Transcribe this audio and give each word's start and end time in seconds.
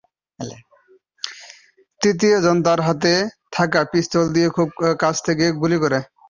তৃতীয়জন 2.01 2.57
তার 2.65 2.79
হাতে 2.87 3.13
থাকা 3.51 3.81
পিস্তল 3.91 4.25
দিয়ে 4.35 4.49
খুব 4.55 4.69
কাছ 4.99 5.15
থেকে 5.27 5.45
গুলি 5.61 5.77
করে। 5.83 5.99